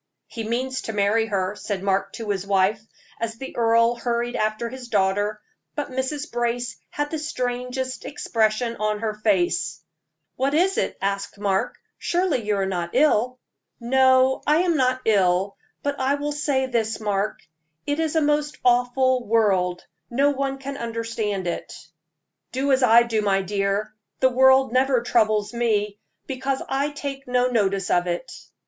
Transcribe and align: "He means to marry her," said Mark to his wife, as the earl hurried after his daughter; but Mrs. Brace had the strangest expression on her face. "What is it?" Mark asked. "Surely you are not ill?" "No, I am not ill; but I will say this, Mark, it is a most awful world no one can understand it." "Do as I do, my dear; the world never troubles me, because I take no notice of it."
"He 0.25 0.43
means 0.43 0.81
to 0.81 0.93
marry 0.93 1.27
her," 1.27 1.55
said 1.55 1.83
Mark 1.83 2.13
to 2.13 2.31
his 2.31 2.47
wife, 2.47 2.81
as 3.19 3.35
the 3.35 3.55
earl 3.55 3.93
hurried 3.97 4.35
after 4.35 4.67
his 4.67 4.87
daughter; 4.87 5.39
but 5.75 5.91
Mrs. 5.91 6.31
Brace 6.31 6.75
had 6.89 7.11
the 7.11 7.19
strangest 7.19 8.03
expression 8.03 8.77
on 8.77 9.01
her 9.01 9.13
face. 9.13 9.79
"What 10.37 10.55
is 10.55 10.79
it?" 10.79 10.97
Mark 10.99 11.03
asked. 11.73 11.77
"Surely 11.99 12.43
you 12.43 12.55
are 12.55 12.65
not 12.65 12.89
ill?" 12.93 13.37
"No, 13.79 14.41
I 14.47 14.63
am 14.63 14.75
not 14.75 15.01
ill; 15.05 15.55
but 15.83 15.99
I 15.99 16.15
will 16.15 16.31
say 16.31 16.65
this, 16.65 16.99
Mark, 16.99 17.37
it 17.85 17.99
is 17.99 18.15
a 18.15 18.21
most 18.21 18.57
awful 18.65 19.23
world 19.27 19.85
no 20.09 20.31
one 20.31 20.57
can 20.57 20.77
understand 20.77 21.45
it." 21.45 21.73
"Do 22.51 22.71
as 22.71 22.81
I 22.81 23.03
do, 23.03 23.21
my 23.21 23.43
dear; 23.43 23.93
the 24.19 24.29
world 24.29 24.73
never 24.73 25.03
troubles 25.03 25.53
me, 25.53 25.99
because 26.25 26.63
I 26.67 26.89
take 26.89 27.27
no 27.27 27.51
notice 27.51 27.91
of 27.91 28.07
it." 28.07 28.31